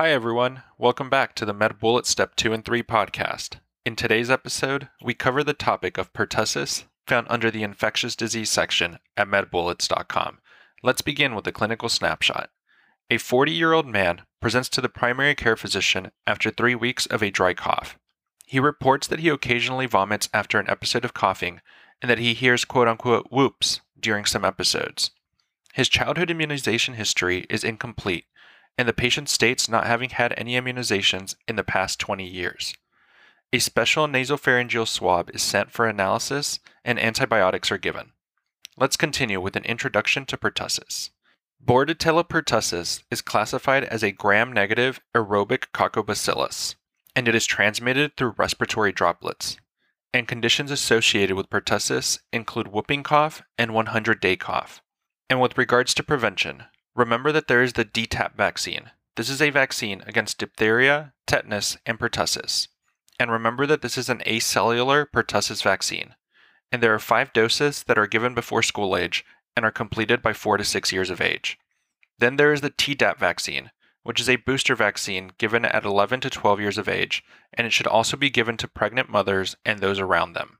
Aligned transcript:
Hi, 0.00 0.12
everyone. 0.12 0.62
Welcome 0.78 1.10
back 1.10 1.34
to 1.34 1.44
the 1.44 1.52
MedBullet 1.52 2.06
Step 2.06 2.34
2 2.34 2.54
and 2.54 2.64
3 2.64 2.82
podcast. 2.82 3.56
In 3.84 3.96
today's 3.96 4.30
episode, 4.30 4.88
we 5.04 5.12
cover 5.12 5.44
the 5.44 5.52
topic 5.52 5.98
of 5.98 6.14
pertussis 6.14 6.84
found 7.06 7.26
under 7.28 7.50
the 7.50 7.62
infectious 7.62 8.16
disease 8.16 8.48
section 8.48 8.98
at 9.18 9.28
medbullets.com. 9.28 10.38
Let's 10.82 11.02
begin 11.02 11.34
with 11.34 11.46
a 11.48 11.52
clinical 11.52 11.90
snapshot. 11.90 12.48
A 13.10 13.18
40 13.18 13.52
year 13.52 13.74
old 13.74 13.86
man 13.86 14.22
presents 14.40 14.70
to 14.70 14.80
the 14.80 14.88
primary 14.88 15.34
care 15.34 15.54
physician 15.54 16.12
after 16.26 16.50
three 16.50 16.74
weeks 16.74 17.04
of 17.04 17.22
a 17.22 17.30
dry 17.30 17.52
cough. 17.52 17.98
He 18.46 18.58
reports 18.58 19.06
that 19.06 19.20
he 19.20 19.28
occasionally 19.28 19.84
vomits 19.84 20.30
after 20.32 20.58
an 20.58 20.70
episode 20.70 21.04
of 21.04 21.12
coughing 21.12 21.60
and 22.00 22.10
that 22.10 22.18
he 22.18 22.32
hears 22.32 22.64
quote 22.64 22.88
unquote 22.88 23.26
whoops 23.30 23.82
during 24.00 24.24
some 24.24 24.46
episodes. 24.46 25.10
His 25.74 25.90
childhood 25.90 26.30
immunization 26.30 26.94
history 26.94 27.44
is 27.50 27.64
incomplete, 27.64 28.24
and 28.80 28.88
the 28.88 28.94
patient 28.94 29.28
states 29.28 29.68
not 29.68 29.86
having 29.86 30.08
had 30.08 30.32
any 30.38 30.54
immunizations 30.54 31.34
in 31.46 31.56
the 31.56 31.62
past 31.62 32.00
20 32.00 32.26
years. 32.26 32.74
A 33.52 33.58
special 33.58 34.06
nasopharyngeal 34.06 34.88
swab 34.88 35.28
is 35.34 35.42
sent 35.42 35.70
for 35.70 35.86
analysis, 35.86 36.60
and 36.82 36.98
antibiotics 36.98 37.70
are 37.70 37.76
given. 37.76 38.12
Let's 38.78 38.96
continue 38.96 39.38
with 39.38 39.54
an 39.54 39.64
introduction 39.64 40.24
to 40.24 40.38
pertussis. 40.38 41.10
Bordetella 41.62 42.26
pertussis 42.26 43.02
is 43.10 43.20
classified 43.20 43.84
as 43.84 44.02
a 44.02 44.12
gram 44.12 44.50
negative 44.50 44.98
aerobic 45.14 45.66
coccobacillus, 45.74 46.74
and 47.14 47.28
it 47.28 47.34
is 47.34 47.44
transmitted 47.44 48.16
through 48.16 48.36
respiratory 48.38 48.92
droplets. 48.92 49.58
And 50.14 50.26
conditions 50.26 50.70
associated 50.70 51.36
with 51.36 51.50
pertussis 51.50 52.18
include 52.32 52.68
whooping 52.68 53.02
cough 53.02 53.42
and 53.58 53.74
100 53.74 54.20
day 54.20 54.36
cough. 54.36 54.80
And 55.28 55.38
with 55.38 55.58
regards 55.58 55.92
to 55.92 56.02
prevention, 56.02 56.64
remember 57.00 57.32
that 57.32 57.48
there 57.48 57.62
is 57.62 57.72
the 57.72 57.84
DTaP 57.84 58.36
vaccine. 58.36 58.90
This 59.16 59.28
is 59.28 59.42
a 59.42 59.50
vaccine 59.50 60.02
against 60.06 60.38
diphtheria, 60.38 61.14
tetanus, 61.26 61.78
and 61.84 61.98
pertussis. 61.98 62.68
And 63.18 63.30
remember 63.30 63.66
that 63.66 63.82
this 63.82 63.98
is 63.98 64.08
an 64.08 64.22
acellular 64.26 65.06
pertussis 65.12 65.62
vaccine. 65.62 66.14
And 66.70 66.82
there 66.82 66.94
are 66.94 67.00
five 67.00 67.32
doses 67.32 67.82
that 67.84 67.98
are 67.98 68.06
given 68.06 68.34
before 68.34 68.62
school 68.62 68.96
age 68.96 69.24
and 69.56 69.64
are 69.64 69.72
completed 69.72 70.22
by 70.22 70.32
4 70.32 70.58
to 70.58 70.64
6 70.64 70.92
years 70.92 71.10
of 71.10 71.20
age. 71.20 71.58
Then 72.18 72.36
there 72.36 72.52
is 72.52 72.60
the 72.60 72.70
Tdap 72.70 73.18
vaccine, 73.18 73.70
which 74.02 74.20
is 74.20 74.28
a 74.28 74.36
booster 74.36 74.76
vaccine 74.76 75.32
given 75.38 75.64
at 75.64 75.84
11 75.84 76.20
to 76.20 76.30
12 76.30 76.60
years 76.60 76.78
of 76.78 76.88
age, 76.88 77.24
and 77.52 77.66
it 77.66 77.72
should 77.72 77.86
also 77.86 78.16
be 78.16 78.30
given 78.30 78.56
to 78.58 78.68
pregnant 78.68 79.08
mothers 79.08 79.56
and 79.64 79.80
those 79.80 79.98
around 79.98 80.34
them. 80.34 80.58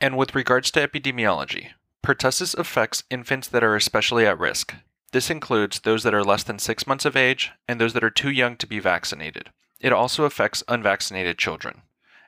And 0.00 0.16
with 0.16 0.34
regards 0.34 0.70
to 0.72 0.86
epidemiology, 0.86 1.70
pertussis 2.04 2.56
affects 2.56 3.04
infants 3.10 3.48
that 3.48 3.64
are 3.64 3.74
especially 3.74 4.26
at 4.26 4.38
risk. 4.38 4.74
This 5.12 5.30
includes 5.30 5.80
those 5.80 6.02
that 6.02 6.14
are 6.14 6.24
less 6.24 6.42
than 6.42 6.58
6 6.58 6.86
months 6.86 7.04
of 7.04 7.16
age 7.16 7.52
and 7.66 7.80
those 7.80 7.94
that 7.94 8.04
are 8.04 8.10
too 8.10 8.30
young 8.30 8.56
to 8.56 8.66
be 8.66 8.78
vaccinated. 8.78 9.50
It 9.80 9.92
also 9.92 10.24
affects 10.24 10.62
unvaccinated 10.68 11.38
children. 11.38 11.82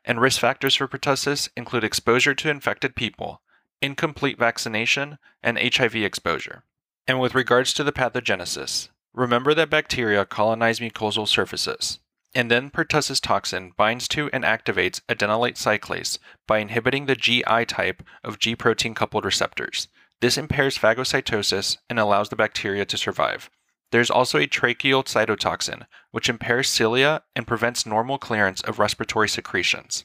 And 0.05 0.21
risk 0.21 0.41
factors 0.41 0.77
for 0.77 0.89
pertussis 0.89 1.51
include 1.57 1.85
exposure 1.85 2.35
to 2.35 2.49
infected 2.49 2.97
people, 2.97 3.43
incomplete 3.83 4.39
vaccination, 4.39 5.19
and 5.43 5.59
HIV 5.59 5.97
exposure. 5.97 6.65
And 7.07 7.21
with 7.21 7.35
regards 7.35 7.75
to 7.75 7.85
the 7.85 7.93
pathogenesis, 7.93 8.89
remember 9.13 9.53
that 9.53 9.69
bacteria 9.69 10.25
colonize 10.25 10.81
mucosal 10.81 11.29
surfaces, 11.29 11.99
and 12.35 12.51
then 12.51 12.71
pertussis 12.71 13.21
toxin 13.21 13.73
binds 13.77 14.09
to 14.09 14.31
and 14.33 14.45
activates 14.45 15.03
adenylate 15.09 15.57
cyclase 15.57 16.19
by 16.47 16.59
inhibiting 16.61 17.07
the 17.07 17.17
Gi 17.17 17.43
type 17.67 18.03
of 18.25 18.39
G 18.39 18.57
protein 18.57 18.95
coupled 18.95 19.25
receptors. 19.25 19.89
This 20.21 20.37
impairs 20.37 20.77
phagocytosis 20.77 21.79
and 21.89 21.99
allows 21.99 22.29
the 22.29 22.37
bacteria 22.37 22.85
to 22.85 22.97
survive. 22.99 23.51
There's 23.91 24.11
also 24.11 24.39
a 24.39 24.47
tracheal 24.47 25.05
cytotoxin, 25.05 25.87
which 26.11 26.29
impairs 26.29 26.69
cilia 26.69 27.23
and 27.35 27.47
prevents 27.47 27.87
normal 27.87 28.19
clearance 28.19 28.61
of 28.61 28.79
respiratory 28.79 29.29
secretions. 29.29 30.05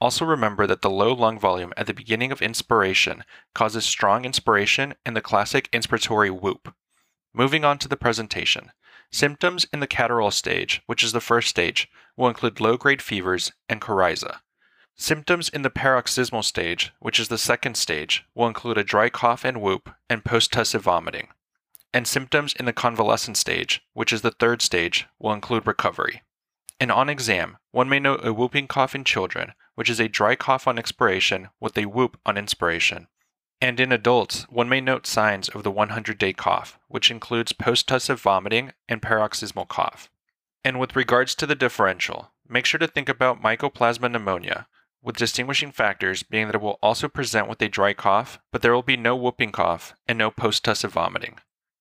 Also 0.00 0.24
remember 0.24 0.66
that 0.66 0.82
the 0.82 0.90
low 0.90 1.12
lung 1.12 1.38
volume 1.38 1.72
at 1.76 1.86
the 1.86 1.94
beginning 1.94 2.30
of 2.30 2.40
inspiration 2.40 3.24
causes 3.54 3.84
strong 3.84 4.24
inspiration 4.24 4.94
and 5.04 5.16
the 5.16 5.20
classic 5.20 5.68
inspiratory 5.72 6.30
whoop. 6.30 6.72
Moving 7.34 7.64
on 7.64 7.78
to 7.78 7.88
the 7.88 7.96
presentation. 7.96 8.70
Symptoms 9.10 9.66
in 9.72 9.80
the 9.80 9.88
catarrhal 9.88 10.32
stage, 10.32 10.82
which 10.86 11.02
is 11.02 11.12
the 11.12 11.20
first 11.20 11.48
stage, 11.48 11.88
will 12.16 12.28
include 12.28 12.60
low 12.60 12.76
grade 12.76 13.02
fevers 13.02 13.52
and 13.68 13.80
coryza. 13.80 14.38
Symptoms 15.00 15.48
in 15.48 15.62
the 15.62 15.70
paroxysmal 15.70 16.42
stage, 16.42 16.92
which 16.98 17.20
is 17.20 17.28
the 17.28 17.38
second 17.38 17.76
stage, 17.76 18.24
will 18.34 18.48
include 18.48 18.76
a 18.76 18.82
dry 18.82 19.08
cough 19.08 19.44
and 19.44 19.62
whoop 19.62 19.90
and 20.10 20.24
post-tussive 20.24 20.82
vomiting. 20.82 21.28
And 21.94 22.06
symptoms 22.06 22.52
in 22.52 22.64
the 22.64 22.72
convalescent 22.72 23.36
stage, 23.36 23.80
which 23.92 24.12
is 24.12 24.22
the 24.22 24.32
third 24.32 24.60
stage, 24.60 25.06
will 25.20 25.32
include 25.32 25.68
recovery. 25.68 26.22
And 26.80 26.90
on 26.90 27.08
exam, 27.08 27.58
one 27.70 27.88
may 27.88 28.00
note 28.00 28.26
a 28.26 28.32
whooping 28.32 28.66
cough 28.66 28.92
in 28.92 29.04
children, 29.04 29.52
which 29.76 29.88
is 29.88 30.00
a 30.00 30.08
dry 30.08 30.34
cough 30.34 30.66
on 30.66 30.80
expiration 30.80 31.48
with 31.60 31.78
a 31.78 31.86
whoop 31.86 32.18
on 32.26 32.36
inspiration. 32.36 33.06
And 33.60 33.78
in 33.78 33.92
adults, 33.92 34.46
one 34.50 34.68
may 34.68 34.80
note 34.80 35.06
signs 35.06 35.48
of 35.48 35.62
the 35.62 35.70
100 35.70 36.18
day 36.18 36.32
cough, 36.32 36.76
which 36.88 37.08
includes 37.08 37.52
post 37.52 37.86
tussive 37.86 38.20
vomiting 38.20 38.72
and 38.88 39.00
paroxysmal 39.00 39.66
cough. 39.66 40.10
And 40.64 40.80
with 40.80 40.96
regards 40.96 41.36
to 41.36 41.46
the 41.46 41.54
differential, 41.54 42.32
make 42.48 42.66
sure 42.66 42.80
to 42.80 42.88
think 42.88 43.08
about 43.08 43.40
mycoplasma 43.40 44.10
pneumonia, 44.10 44.66
with 45.02 45.16
distinguishing 45.16 45.72
factors 45.72 46.22
being 46.22 46.46
that 46.46 46.54
it 46.54 46.60
will 46.60 46.78
also 46.82 47.08
present 47.08 47.48
with 47.48 47.60
a 47.62 47.68
dry 47.68 47.92
cough, 47.92 48.38
but 48.52 48.62
there 48.62 48.74
will 48.74 48.82
be 48.82 48.96
no 48.96 49.14
whooping 49.16 49.52
cough 49.52 49.94
and 50.06 50.18
no 50.18 50.30
post 50.30 50.64
tussive 50.64 50.92
vomiting. 50.92 51.38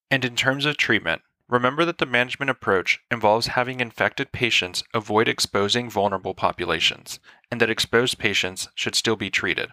And 0.10 0.24
in 0.24 0.36
terms 0.36 0.66
of 0.66 0.78
treatment, 0.78 1.22
Remember 1.50 1.86
that 1.86 1.98
the 1.98 2.06
management 2.06 2.50
approach 2.50 3.00
involves 3.10 3.48
having 3.48 3.80
infected 3.80 4.34
patients 4.34 4.84
avoid 4.94 5.30
exposing 5.30 5.90
vulnerable 5.90 6.34
populations, 6.34 7.20
and 7.50 7.62
that 7.62 7.70
exposed 7.70 8.18
patients 8.18 8.68
should 8.76 8.96
still 8.96 9.16
be 9.16 9.30
treated. 9.30 9.72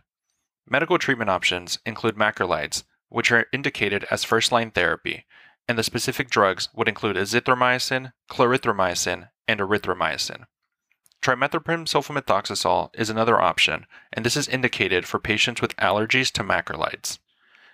Medical 0.69 0.99
treatment 0.99 1.31
options 1.31 1.81
include 1.85 2.15
macrolides, 2.15 2.85
which 3.09 3.33
are 3.33 3.47
indicated 3.53 4.07
as 4.09 4.23
first 4.23 4.53
line 4.53 4.71
therapy, 4.71 5.27
and 5.67 5.77
the 5.77 5.83
specific 5.83 6.31
drugs 6.31 6.69
would 6.75 6.89
include 6.89 7.17
azithromycin, 7.17 8.13
clarithromycin, 8.31 9.31
and 9.49 9.61
erythromycin. 9.61 10.45
Trimethoprim 11.25 11.87
sulfamethoxazole 11.87 12.91
is 12.93 13.09
another 13.09 13.41
option, 13.41 13.87
and 14.13 14.27
this 14.27 14.37
is 14.37 14.47
indicated 14.47 15.07
for 15.07 15.19
patients 15.19 15.63
with 15.63 15.75
allergies 15.77 16.31
to 16.33 16.45
macrolides. 16.45 17.19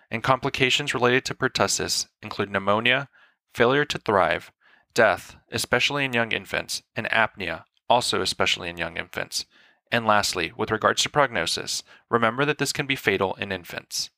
And 0.08 0.22
complications 0.22 0.94
related 0.94 1.24
to 1.24 1.34
pertussis 1.34 2.06
include 2.22 2.52
pneumonia, 2.52 3.08
failure 3.52 3.84
to 3.86 3.98
thrive, 3.98 4.52
death, 4.94 5.34
especially 5.50 6.04
in 6.04 6.12
young 6.12 6.30
infants, 6.30 6.82
and 6.94 7.08
apnea, 7.08 7.64
also 7.88 8.22
especially 8.22 8.68
in 8.68 8.78
young 8.78 8.96
infants. 8.96 9.46
And 9.90 10.06
lastly, 10.06 10.52
with 10.56 10.70
regards 10.70 11.02
to 11.02 11.10
prognosis, 11.10 11.82
remember 12.08 12.44
that 12.44 12.58
this 12.58 12.72
can 12.72 12.86
be 12.86 12.94
fatal 12.94 13.34
in 13.34 13.50
infants. 13.50 14.10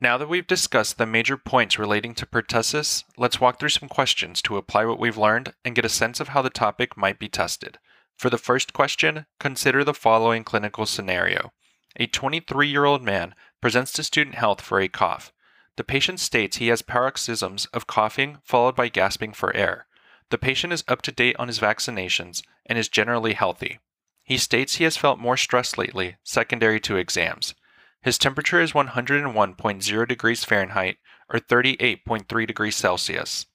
Now 0.00 0.16
that 0.18 0.28
we've 0.28 0.46
discussed 0.46 0.98
the 0.98 1.06
major 1.06 1.36
points 1.36 1.80
relating 1.80 2.14
to 2.14 2.26
pertussis, 2.26 3.02
let's 3.16 3.40
walk 3.40 3.58
through 3.58 3.70
some 3.70 3.88
questions 3.88 4.40
to 4.42 4.56
apply 4.56 4.84
what 4.84 5.00
we've 5.00 5.18
learned 5.18 5.52
and 5.64 5.74
get 5.74 5.84
a 5.84 5.88
sense 5.88 6.20
of 6.20 6.28
how 6.28 6.42
the 6.42 6.48
topic 6.48 6.96
might 6.96 7.18
be 7.18 7.28
tested. 7.28 7.78
For 8.22 8.30
the 8.30 8.38
first 8.38 8.72
question, 8.72 9.26
consider 9.40 9.82
the 9.82 9.92
following 9.92 10.44
clinical 10.44 10.86
scenario. 10.86 11.52
A 11.96 12.06
23 12.06 12.68
year 12.68 12.84
old 12.84 13.02
man 13.02 13.34
presents 13.60 13.90
to 13.94 14.04
student 14.04 14.36
health 14.36 14.60
for 14.60 14.78
a 14.78 14.86
cough. 14.86 15.32
The 15.74 15.82
patient 15.82 16.20
states 16.20 16.58
he 16.58 16.68
has 16.68 16.82
paroxysms 16.82 17.66
of 17.74 17.88
coughing 17.88 18.38
followed 18.44 18.76
by 18.76 18.90
gasping 18.90 19.32
for 19.32 19.52
air. 19.56 19.88
The 20.30 20.38
patient 20.38 20.72
is 20.72 20.84
up 20.86 21.02
to 21.02 21.10
date 21.10 21.34
on 21.40 21.48
his 21.48 21.58
vaccinations 21.58 22.44
and 22.64 22.78
is 22.78 22.88
generally 22.88 23.32
healthy. 23.32 23.80
He 24.22 24.38
states 24.38 24.76
he 24.76 24.84
has 24.84 24.96
felt 24.96 25.18
more 25.18 25.36
stress 25.36 25.76
lately, 25.76 26.14
secondary 26.22 26.78
to 26.78 26.98
exams. 26.98 27.56
His 28.02 28.18
temperature 28.18 28.60
is 28.60 28.70
101.0 28.70 30.06
degrees 30.08 30.44
Fahrenheit 30.44 30.98
or 31.28 31.40
38.3 31.40 32.46
degrees 32.46 32.76
Celsius. 32.76 33.46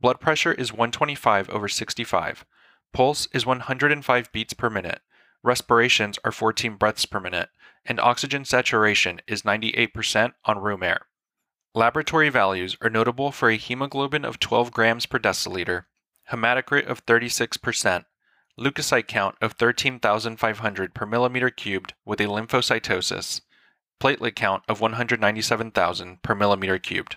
Blood 0.00 0.20
pressure 0.20 0.52
is 0.52 0.72
125 0.72 1.50
over 1.50 1.66
65. 1.66 2.46
Pulse 2.94 3.26
is 3.32 3.44
105 3.44 4.30
beats 4.30 4.54
per 4.54 4.70
minute. 4.70 5.00
Respirations 5.42 6.16
are 6.24 6.30
14 6.30 6.76
breaths 6.76 7.04
per 7.04 7.18
minute, 7.18 7.48
and 7.84 7.98
oxygen 7.98 8.44
saturation 8.44 9.20
is 9.26 9.42
98% 9.42 10.32
on 10.44 10.60
room 10.60 10.84
air. 10.84 11.08
Laboratory 11.74 12.28
values 12.28 12.76
are 12.80 12.88
notable 12.88 13.32
for 13.32 13.50
a 13.50 13.56
hemoglobin 13.56 14.24
of 14.24 14.38
12 14.38 14.70
grams 14.70 15.06
per 15.06 15.18
deciliter, 15.18 15.86
hematocrit 16.30 16.86
of 16.86 17.04
36%, 17.04 18.04
leukocyte 18.58 19.08
count 19.08 19.34
of 19.40 19.54
13,500 19.54 20.94
per 20.94 21.04
millimeter 21.04 21.50
cubed 21.50 21.94
with 22.04 22.20
a 22.20 22.26
lymphocytosis, 22.26 23.40
platelet 24.00 24.36
count 24.36 24.62
of 24.68 24.80
197,000 24.80 26.22
per 26.22 26.34
millimeter 26.36 26.78
cubed. 26.78 27.16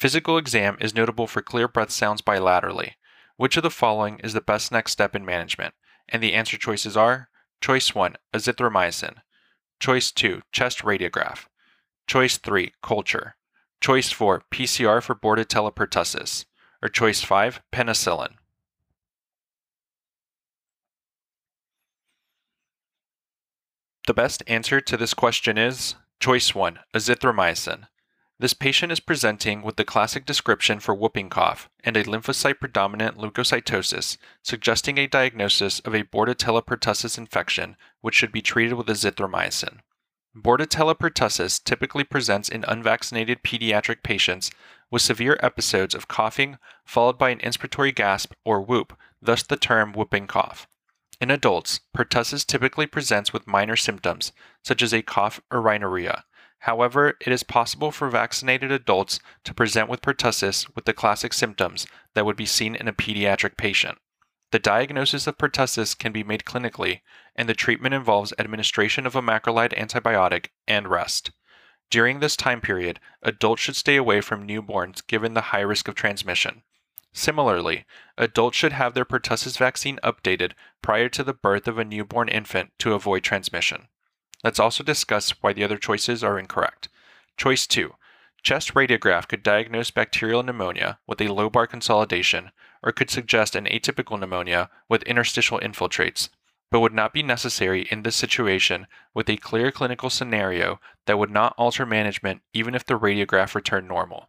Physical 0.00 0.36
exam 0.36 0.76
is 0.80 0.96
notable 0.96 1.28
for 1.28 1.42
clear 1.42 1.68
breath 1.68 1.92
sounds 1.92 2.20
bilaterally. 2.22 2.94
Which 3.42 3.56
of 3.56 3.64
the 3.64 3.70
following 3.70 4.20
is 4.20 4.34
the 4.34 4.40
best 4.40 4.70
next 4.70 4.92
step 4.92 5.16
in 5.16 5.24
management? 5.24 5.74
And 6.08 6.22
the 6.22 6.32
answer 6.32 6.56
choices 6.56 6.96
are 6.96 7.28
Choice 7.60 7.92
1, 7.92 8.14
azithromycin. 8.32 9.16
Choice 9.80 10.12
2, 10.12 10.42
chest 10.52 10.82
radiograph. 10.84 11.46
Choice 12.06 12.38
3, 12.38 12.72
culture. 12.84 13.34
Choice 13.80 14.12
4, 14.12 14.44
PCR 14.52 15.02
for 15.02 15.16
Bordetella 15.16 15.74
pertussis. 15.74 16.44
Or 16.80 16.88
choice 16.88 17.22
5, 17.22 17.62
penicillin. 17.72 18.34
The 24.06 24.14
best 24.14 24.44
answer 24.46 24.80
to 24.80 24.96
this 24.96 25.14
question 25.14 25.58
is 25.58 25.96
choice 26.20 26.54
1, 26.54 26.78
azithromycin. 26.94 27.88
This 28.38 28.54
patient 28.54 28.90
is 28.90 28.98
presenting 28.98 29.62
with 29.62 29.76
the 29.76 29.84
classic 29.84 30.26
description 30.26 30.80
for 30.80 30.94
whooping 30.94 31.30
cough 31.30 31.68
and 31.84 31.96
a 31.96 32.04
lymphocyte 32.04 32.58
predominant 32.58 33.16
leukocytosis, 33.16 34.16
suggesting 34.42 34.98
a 34.98 35.06
diagnosis 35.06 35.80
of 35.80 35.94
a 35.94 36.04
Bordetella 36.04 36.64
pertussis 36.64 37.16
infection, 37.16 37.76
which 38.00 38.14
should 38.14 38.32
be 38.32 38.42
treated 38.42 38.74
with 38.74 38.88
azithromycin. 38.88 39.78
Bordetella 40.34 40.96
pertussis 40.96 41.62
typically 41.62 42.04
presents 42.04 42.48
in 42.48 42.64
unvaccinated 42.66 43.42
pediatric 43.42 44.02
patients 44.02 44.50
with 44.90 45.02
severe 45.02 45.38
episodes 45.40 45.94
of 45.94 46.08
coughing 46.08 46.58
followed 46.84 47.18
by 47.18 47.30
an 47.30 47.38
inspiratory 47.40 47.94
gasp 47.94 48.32
or 48.44 48.60
whoop, 48.62 48.96
thus 49.20 49.42
the 49.42 49.56
term 49.56 49.92
whooping 49.92 50.26
cough. 50.26 50.66
In 51.20 51.30
adults, 51.30 51.80
pertussis 51.94 52.44
typically 52.44 52.86
presents 52.86 53.32
with 53.32 53.46
minor 53.46 53.76
symptoms, 53.76 54.32
such 54.64 54.82
as 54.82 54.92
a 54.92 55.02
cough 55.02 55.40
or 55.50 55.60
rhinorrhea. 55.60 56.24
However, 56.62 57.16
it 57.20 57.32
is 57.32 57.42
possible 57.42 57.90
for 57.90 58.08
vaccinated 58.08 58.70
adults 58.70 59.18
to 59.42 59.52
present 59.52 59.88
with 59.88 60.00
pertussis 60.00 60.72
with 60.76 60.84
the 60.84 60.92
classic 60.92 61.32
symptoms 61.32 61.88
that 62.14 62.24
would 62.24 62.36
be 62.36 62.46
seen 62.46 62.76
in 62.76 62.86
a 62.86 62.92
pediatric 62.92 63.56
patient. 63.56 63.98
The 64.52 64.60
diagnosis 64.60 65.26
of 65.26 65.38
pertussis 65.38 65.98
can 65.98 66.12
be 66.12 66.22
made 66.22 66.44
clinically, 66.44 67.00
and 67.34 67.48
the 67.48 67.54
treatment 67.54 67.96
involves 67.96 68.32
administration 68.38 69.06
of 69.06 69.16
a 69.16 69.22
macrolide 69.22 69.76
antibiotic 69.76 70.50
and 70.68 70.86
rest. 70.86 71.32
During 71.90 72.20
this 72.20 72.36
time 72.36 72.60
period, 72.60 73.00
adults 73.24 73.62
should 73.62 73.74
stay 73.74 73.96
away 73.96 74.20
from 74.20 74.46
newborns 74.46 75.04
given 75.04 75.34
the 75.34 75.50
high 75.50 75.62
risk 75.62 75.88
of 75.88 75.96
transmission. 75.96 76.62
Similarly, 77.12 77.86
adults 78.16 78.56
should 78.56 78.72
have 78.72 78.94
their 78.94 79.04
pertussis 79.04 79.58
vaccine 79.58 79.98
updated 80.04 80.52
prior 80.80 81.08
to 81.08 81.24
the 81.24 81.34
birth 81.34 81.66
of 81.66 81.76
a 81.78 81.84
newborn 81.84 82.28
infant 82.28 82.70
to 82.78 82.94
avoid 82.94 83.24
transmission. 83.24 83.88
Let's 84.44 84.58
also 84.58 84.82
discuss 84.82 85.30
why 85.40 85.52
the 85.52 85.64
other 85.64 85.78
choices 85.78 86.24
are 86.24 86.38
incorrect. 86.38 86.88
Choice 87.36 87.66
2. 87.66 87.94
Chest 88.42 88.74
radiograph 88.74 89.28
could 89.28 89.42
diagnose 89.44 89.92
bacterial 89.92 90.42
pneumonia 90.42 90.98
with 91.06 91.20
a 91.20 91.28
lobar 91.28 91.68
consolidation 91.68 92.50
or 92.82 92.90
could 92.90 93.08
suggest 93.08 93.54
an 93.54 93.66
atypical 93.66 94.18
pneumonia 94.18 94.68
with 94.88 95.04
interstitial 95.04 95.60
infiltrates, 95.60 96.28
but 96.70 96.80
would 96.80 96.92
not 96.92 97.12
be 97.12 97.22
necessary 97.22 97.82
in 97.90 98.02
this 98.02 98.16
situation 98.16 98.88
with 99.14 99.30
a 99.30 99.36
clear 99.36 99.70
clinical 99.70 100.10
scenario 100.10 100.80
that 101.06 101.18
would 101.18 101.30
not 101.30 101.54
alter 101.56 101.86
management 101.86 102.42
even 102.52 102.74
if 102.74 102.84
the 102.84 102.98
radiograph 102.98 103.54
returned 103.54 103.86
normal. 103.86 104.28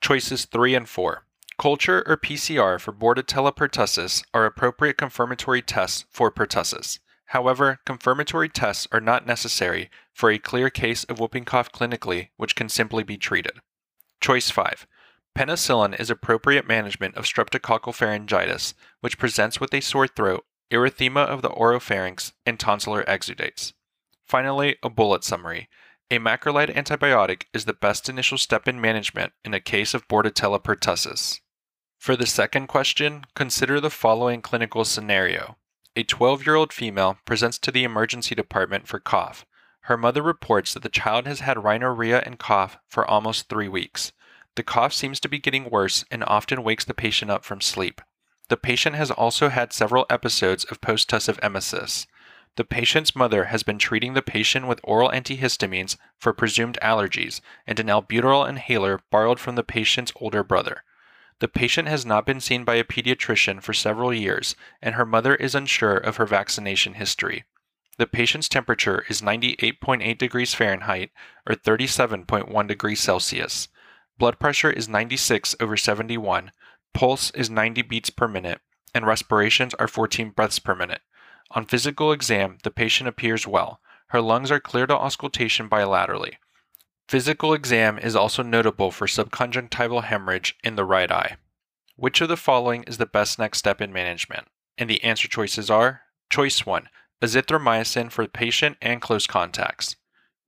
Choices 0.00 0.44
3 0.46 0.74
and 0.74 0.88
4. 0.88 1.24
Culture 1.56 2.02
or 2.08 2.16
PCR 2.16 2.80
for 2.80 2.92
Bordetella 2.92 3.54
pertussis 3.54 4.24
are 4.34 4.44
appropriate 4.44 4.96
confirmatory 4.96 5.62
tests 5.62 6.04
for 6.10 6.32
pertussis. 6.32 6.98
However, 7.32 7.80
confirmatory 7.86 8.50
tests 8.50 8.86
are 8.92 9.00
not 9.00 9.26
necessary 9.26 9.88
for 10.12 10.30
a 10.30 10.38
clear 10.38 10.68
case 10.68 11.04
of 11.04 11.18
whooping 11.18 11.46
cough 11.46 11.72
clinically, 11.72 12.28
which 12.36 12.54
can 12.54 12.68
simply 12.68 13.02
be 13.04 13.16
treated. 13.16 13.54
Choice 14.20 14.50
5. 14.50 14.86
Penicillin 15.34 15.98
is 15.98 16.10
appropriate 16.10 16.68
management 16.68 17.14
of 17.14 17.24
streptococcal 17.24 17.94
pharyngitis, 17.94 18.74
which 19.00 19.16
presents 19.16 19.58
with 19.58 19.72
a 19.72 19.80
sore 19.80 20.06
throat, 20.06 20.44
erythema 20.70 21.24
of 21.24 21.40
the 21.40 21.48
oropharynx, 21.48 22.32
and 22.44 22.58
tonsillar 22.58 23.02
exudates. 23.06 23.72
Finally, 24.26 24.76
a 24.82 24.90
bullet 24.90 25.24
summary. 25.24 25.70
A 26.10 26.18
macrolide 26.18 26.74
antibiotic 26.74 27.44
is 27.54 27.64
the 27.64 27.72
best 27.72 28.10
initial 28.10 28.36
step 28.36 28.68
in 28.68 28.78
management 28.78 29.32
in 29.42 29.54
a 29.54 29.60
case 29.60 29.94
of 29.94 30.06
Bordetella 30.06 30.62
pertussis. 30.62 31.40
For 31.96 32.14
the 32.14 32.26
second 32.26 32.66
question, 32.66 33.24
consider 33.34 33.80
the 33.80 33.88
following 33.88 34.42
clinical 34.42 34.84
scenario. 34.84 35.56
A 35.94 36.04
12 36.04 36.46
year 36.46 36.54
old 36.54 36.72
female 36.72 37.18
presents 37.26 37.58
to 37.58 37.70
the 37.70 37.84
emergency 37.84 38.34
department 38.34 38.88
for 38.88 38.98
cough. 38.98 39.44
Her 39.82 39.98
mother 39.98 40.22
reports 40.22 40.72
that 40.72 40.82
the 40.82 40.88
child 40.88 41.26
has 41.26 41.40
had 41.40 41.62
rhinorrhea 41.62 42.22
and 42.24 42.38
cough 42.38 42.78
for 42.88 43.06
almost 43.06 43.50
three 43.50 43.68
weeks. 43.68 44.10
The 44.54 44.62
cough 44.62 44.94
seems 44.94 45.20
to 45.20 45.28
be 45.28 45.38
getting 45.38 45.68
worse 45.68 46.06
and 46.10 46.24
often 46.24 46.62
wakes 46.62 46.86
the 46.86 46.94
patient 46.94 47.30
up 47.30 47.44
from 47.44 47.60
sleep. 47.60 48.00
The 48.48 48.56
patient 48.56 48.96
has 48.96 49.10
also 49.10 49.50
had 49.50 49.74
several 49.74 50.06
episodes 50.08 50.64
of 50.64 50.80
post-tussive 50.80 51.38
emesis. 51.42 52.06
The 52.56 52.64
patient's 52.64 53.14
mother 53.14 53.44
has 53.46 53.62
been 53.62 53.78
treating 53.78 54.14
the 54.14 54.22
patient 54.22 54.66
with 54.66 54.80
oral 54.84 55.10
antihistamines 55.10 55.98
for 56.16 56.32
presumed 56.32 56.78
allergies 56.80 57.42
and 57.66 57.78
an 57.78 57.88
albuterol 57.88 58.48
inhaler 58.48 59.00
borrowed 59.10 59.38
from 59.38 59.56
the 59.56 59.62
patient's 59.62 60.12
older 60.16 60.42
brother. 60.42 60.84
The 61.42 61.48
patient 61.48 61.88
has 61.88 62.06
not 62.06 62.24
been 62.24 62.38
seen 62.38 62.62
by 62.62 62.76
a 62.76 62.84
pediatrician 62.84 63.60
for 63.64 63.72
several 63.72 64.14
years, 64.14 64.54
and 64.80 64.94
her 64.94 65.04
mother 65.04 65.34
is 65.34 65.56
unsure 65.56 65.96
of 65.96 66.18
her 66.18 66.24
vaccination 66.24 66.94
history. 66.94 67.42
The 67.98 68.06
patient's 68.06 68.48
temperature 68.48 69.04
is 69.08 69.22
98.8 69.22 70.16
degrees 70.18 70.54
Fahrenheit 70.54 71.10
or 71.44 71.56
37.1 71.56 72.68
degrees 72.68 73.00
Celsius. 73.00 73.66
Blood 74.18 74.38
pressure 74.38 74.70
is 74.70 74.88
96 74.88 75.56
over 75.58 75.76
71, 75.76 76.52
pulse 76.94 77.32
is 77.32 77.50
90 77.50 77.82
beats 77.82 78.10
per 78.10 78.28
minute, 78.28 78.60
and 78.94 79.04
respirations 79.04 79.74
are 79.74 79.88
14 79.88 80.30
breaths 80.30 80.60
per 80.60 80.76
minute. 80.76 81.00
On 81.50 81.66
physical 81.66 82.12
exam, 82.12 82.58
the 82.62 82.70
patient 82.70 83.08
appears 83.08 83.48
well. 83.48 83.80
Her 84.10 84.20
lungs 84.20 84.52
are 84.52 84.60
clear 84.60 84.86
to 84.86 84.94
auscultation 84.94 85.68
bilaterally. 85.68 86.36
Physical 87.08 87.52
exam 87.52 87.98
is 87.98 88.16
also 88.16 88.42
notable 88.42 88.90
for 88.90 89.06
subconjunctival 89.06 90.04
hemorrhage 90.04 90.56
in 90.64 90.76
the 90.76 90.84
right 90.84 91.10
eye. 91.10 91.36
Which 91.96 92.20
of 92.20 92.28
the 92.28 92.36
following 92.36 92.84
is 92.84 92.98
the 92.98 93.06
best 93.06 93.38
next 93.38 93.58
step 93.58 93.80
in 93.80 93.92
management? 93.92 94.48
And 94.78 94.88
the 94.88 95.04
answer 95.04 95.28
choices 95.28 95.70
are 95.70 96.02
Choice 96.30 96.64
1 96.64 96.88
azithromycin 97.22 98.10
for 98.10 98.26
patient 98.26 98.76
and 98.82 99.00
close 99.00 99.26
contacts. 99.26 99.96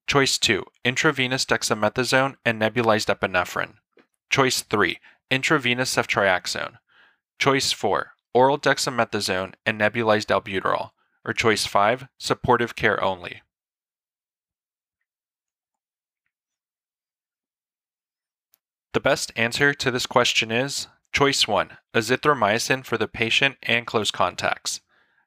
Choice 0.06 0.38
2 0.38 0.64
intravenous 0.84 1.44
dexamethasone 1.44 2.36
and 2.44 2.60
nebulized 2.60 3.14
epinephrine. 3.14 3.74
Choice 4.30 4.62
3 4.62 4.98
intravenous 5.30 5.94
ceftriaxone. 5.94 6.78
Choice 7.38 7.72
4 7.72 8.12
oral 8.32 8.58
dexamethasone 8.58 9.54
and 9.64 9.80
nebulized 9.80 10.26
albuterol. 10.26 10.90
Or 11.24 11.32
choice 11.32 11.64
5 11.64 12.08
supportive 12.18 12.74
care 12.74 13.02
only. 13.02 13.42
The 18.94 19.00
best 19.00 19.32
answer 19.34 19.74
to 19.74 19.90
this 19.90 20.06
question 20.06 20.52
is 20.52 20.86
choice 21.12 21.48
1 21.48 21.78
azithromycin 21.94 22.84
for 22.84 22.96
the 22.96 23.08
patient 23.08 23.56
and 23.64 23.88
close 23.88 24.12
contacts. 24.12 24.82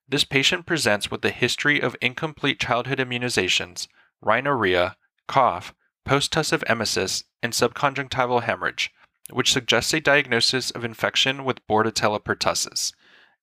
This 0.08 0.24
patient 0.24 0.66
presents 0.66 1.12
with 1.12 1.26
a 1.26 1.32
history 1.32 1.82
of 1.82 1.98
incomplete 2.02 2.62
childhood 2.62 3.00
immunizations, 3.00 3.90
rhinorrhea, 4.22 4.96
cough, 5.28 5.74
post-tussive 6.06 6.64
emesis, 6.70 7.26
and 7.44 7.52
subconjunctival 7.52 8.44
hemorrhage, 8.44 8.90
which 9.32 9.52
suggests 9.52 9.94
a 9.94 10.00
diagnosis 10.00 10.72
of 10.72 10.86
infection 10.86 11.44
with 11.44 11.68
Bordetella 11.68 12.24
pertussis. 12.24 12.94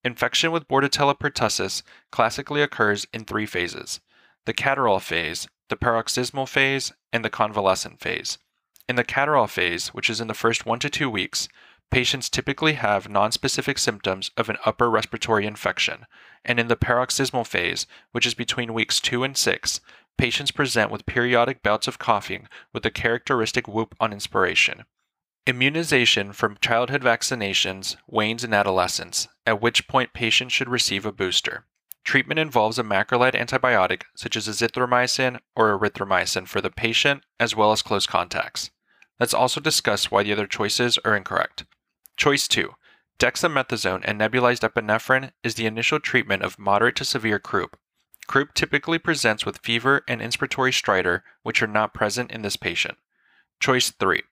Infection 0.02 0.52
with 0.52 0.66
Bordetella 0.66 1.18
pertussis 1.18 1.82
classically 2.10 2.62
occurs 2.62 3.06
in 3.12 3.26
three 3.26 3.44
phases 3.44 4.00
the 4.46 4.54
catarrhal 4.54 5.02
phase, 5.02 5.46
the 5.68 5.76
paroxysmal 5.76 6.46
phase, 6.46 6.94
and 7.12 7.22
the 7.22 7.30
convalescent 7.30 8.00
phase. 8.00 8.38
In 8.86 8.96
the 8.96 9.04
catarrhal 9.04 9.48
phase, 9.48 9.88
which 9.88 10.10
is 10.10 10.20
in 10.20 10.28
the 10.28 10.34
first 10.34 10.66
one 10.66 10.78
to 10.80 10.90
two 10.90 11.08
weeks, 11.08 11.48
patients 11.90 12.28
typically 12.28 12.74
have 12.74 13.08
nonspecific 13.08 13.78
symptoms 13.78 14.30
of 14.36 14.50
an 14.50 14.58
upper 14.66 14.90
respiratory 14.90 15.46
infection, 15.46 16.06
and 16.44 16.60
in 16.60 16.68
the 16.68 16.76
paroxysmal 16.76 17.44
phase, 17.44 17.86
which 18.12 18.26
is 18.26 18.34
between 18.34 18.74
weeks 18.74 19.00
2 19.00 19.24
and 19.24 19.38
6, 19.38 19.80
patients 20.18 20.50
present 20.50 20.90
with 20.90 21.06
periodic 21.06 21.62
bouts 21.62 21.88
of 21.88 21.98
coughing 21.98 22.46
with 22.74 22.84
a 22.84 22.90
characteristic 22.90 23.66
whoop 23.66 23.94
on 23.98 24.12
inspiration. 24.12 24.84
Immunization 25.46 26.32
from 26.32 26.58
childhood 26.60 27.02
vaccinations 27.02 27.96
wanes 28.06 28.44
in 28.44 28.52
adolescence, 28.52 29.28
at 29.46 29.62
which 29.62 29.88
point 29.88 30.12
patients 30.12 30.52
should 30.52 30.68
receive 30.68 31.06
a 31.06 31.12
booster. 31.12 31.64
Treatment 32.04 32.38
involves 32.38 32.78
a 32.78 32.82
macrolide 32.82 33.34
antibiotic 33.34 34.02
such 34.14 34.36
as 34.36 34.46
azithromycin 34.46 35.40
or 35.56 35.78
erythromycin 35.78 36.46
for 36.46 36.60
the 36.60 36.70
patient 36.70 37.24
as 37.40 37.56
well 37.56 37.72
as 37.72 37.80
close 37.80 38.06
contacts. 38.06 38.70
Let's 39.20 39.34
also 39.34 39.60
discuss 39.60 40.10
why 40.10 40.22
the 40.22 40.32
other 40.32 40.46
choices 40.46 40.98
are 41.04 41.16
incorrect. 41.16 41.64
Choice 42.16 42.48
2. 42.48 42.70
Dexamethasone 43.18 44.02
and 44.04 44.20
nebulized 44.20 44.68
epinephrine 44.68 45.32
is 45.42 45.54
the 45.54 45.66
initial 45.66 46.00
treatment 46.00 46.42
of 46.42 46.58
moderate 46.58 46.96
to 46.96 47.04
severe 47.04 47.38
croup. 47.38 47.76
Croup 48.26 48.54
typically 48.54 48.98
presents 48.98 49.46
with 49.46 49.58
fever 49.62 50.02
and 50.08 50.20
inspiratory 50.20 50.72
stridor, 50.72 51.22
which 51.42 51.62
are 51.62 51.68
not 51.68 51.94
present 51.94 52.32
in 52.32 52.42
this 52.42 52.56
patient. 52.56 52.96
Choice 53.60 53.90
3. 53.90 54.22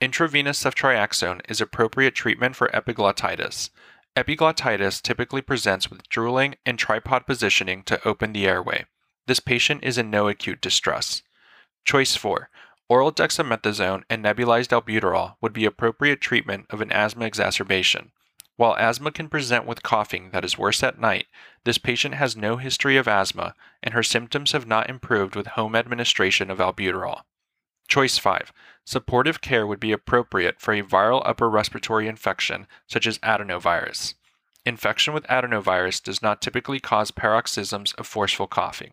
Intravenous 0.00 0.62
ceftriaxone 0.62 1.40
is 1.48 1.60
appropriate 1.60 2.14
treatment 2.14 2.56
for 2.56 2.68
epiglottitis. 2.68 3.70
Epiglottitis 4.16 5.00
typically 5.00 5.40
presents 5.40 5.88
with 5.88 6.08
drooling 6.08 6.56
and 6.66 6.78
tripod 6.78 7.26
positioning 7.26 7.82
to 7.84 8.06
open 8.06 8.32
the 8.32 8.46
airway. 8.46 8.84
This 9.26 9.40
patient 9.40 9.84
is 9.84 9.98
in 9.98 10.10
no 10.10 10.28
acute 10.28 10.60
distress. 10.60 11.22
Choice 11.84 12.16
4. 12.16 12.50
Oral 12.88 13.12
dexamethasone 13.12 14.02
and 14.10 14.24
nebulized 14.24 14.70
albuterol 14.70 15.36
would 15.40 15.52
be 15.52 15.64
appropriate 15.64 16.20
treatment 16.20 16.66
of 16.70 16.80
an 16.80 16.92
asthma 16.92 17.24
exacerbation. 17.24 18.12
While 18.56 18.76
asthma 18.76 19.10
can 19.10 19.28
present 19.28 19.64
with 19.64 19.82
coughing 19.82 20.30
that 20.30 20.44
is 20.44 20.58
worse 20.58 20.82
at 20.82 20.98
night, 20.98 21.26
this 21.64 21.78
patient 21.78 22.14
has 22.14 22.36
no 22.36 22.58
history 22.58 22.96
of 22.96 23.08
asthma 23.08 23.54
and 23.82 23.94
her 23.94 24.02
symptoms 24.02 24.52
have 24.52 24.66
not 24.66 24.90
improved 24.90 25.34
with 25.34 25.48
home 25.48 25.74
administration 25.74 26.50
of 26.50 26.58
albuterol. 26.58 27.22
Choice 27.88 28.18
5. 28.18 28.52
Supportive 28.84 29.40
care 29.40 29.66
would 29.66 29.80
be 29.80 29.92
appropriate 29.92 30.60
for 30.60 30.74
a 30.74 30.82
viral 30.82 31.22
upper 31.24 31.48
respiratory 31.48 32.08
infection 32.08 32.66
such 32.86 33.06
as 33.06 33.18
adenovirus. 33.18 34.14
Infection 34.64 35.12
with 35.12 35.24
adenovirus 35.24 36.02
does 36.02 36.22
not 36.22 36.40
typically 36.40 36.78
cause 36.78 37.10
paroxysms 37.10 37.92
of 37.94 38.06
forceful 38.06 38.46
coughing. 38.46 38.92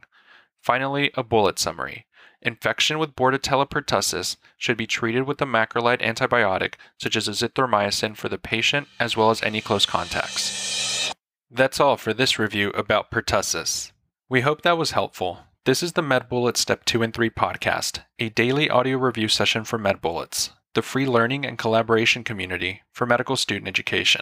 Finally, 0.61 1.11
a 1.15 1.23
bullet 1.23 1.59
summary. 1.59 2.05
Infection 2.41 2.99
with 2.99 3.15
Bordetella 3.15 3.69
pertussis 3.69 4.37
should 4.57 4.77
be 4.77 4.87
treated 4.87 5.23
with 5.23 5.41
a 5.41 5.45
macrolide 5.45 6.01
antibiotic 6.01 6.75
such 6.97 7.17
as 7.17 7.27
azithromycin 7.27 8.15
for 8.15 8.29
the 8.29 8.37
patient 8.37 8.87
as 8.99 9.17
well 9.17 9.29
as 9.29 9.41
any 9.43 9.59
close 9.59 9.85
contacts. 9.85 11.13
That's 11.51 11.79
all 11.79 11.97
for 11.97 12.13
this 12.13 12.39
review 12.39 12.69
about 12.69 13.11
pertussis. 13.11 13.91
We 14.29 14.41
hope 14.41 14.61
that 14.61 14.77
was 14.77 14.91
helpful. 14.91 15.39
This 15.65 15.83
is 15.83 15.93
the 15.93 16.01
MedBullets 16.01 16.57
Step 16.57 16.85
2 16.85 17.01
and 17.03 17.13
3 17.13 17.29
podcast, 17.31 18.01
a 18.19 18.29
daily 18.29 18.69
audio 18.69 18.97
review 18.97 19.27
session 19.27 19.63
for 19.63 19.77
MedBullets, 19.77 20.51
the 20.73 20.81
free 20.81 21.05
learning 21.05 21.45
and 21.45 21.57
collaboration 21.57 22.23
community 22.23 22.83
for 22.91 23.05
medical 23.05 23.35
student 23.35 23.67
education. 23.67 24.21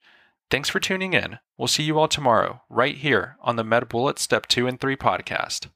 Thanks 0.51 0.67
for 0.67 0.81
tuning 0.81 1.13
in. 1.13 1.39
We'll 1.57 1.69
see 1.69 1.83
you 1.83 1.97
all 1.97 2.09
tomorrow, 2.09 2.61
right 2.69 2.97
here 2.97 3.37
on 3.41 3.55
the 3.55 3.63
MedBullets 3.63 4.19
Step 4.19 4.47
2 4.47 4.67
and 4.67 4.81
3 4.81 4.97
podcast. 4.97 5.69